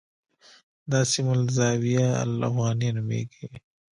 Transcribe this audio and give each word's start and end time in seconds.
دا 0.91 0.99
سیمه 1.11 1.33
الزاویة 1.37 2.07
الافغانیه 2.23 2.91
نومېږي. 2.95 3.45